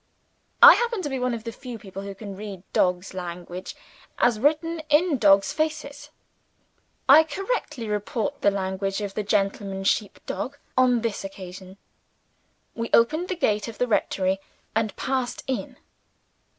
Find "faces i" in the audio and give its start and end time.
5.53-7.23